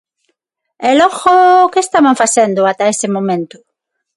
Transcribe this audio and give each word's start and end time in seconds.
E 0.89 0.91
logo, 0.99 1.35
¿que 1.71 1.79
estaban 1.85 2.19
facendo 2.21 2.61
ata 2.71 2.91
ese 2.93 3.07
momento? 3.15 3.57